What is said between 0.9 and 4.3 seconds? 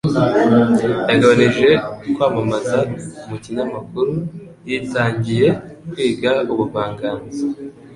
Yagabanije kwamamaza mu kinyamakuru.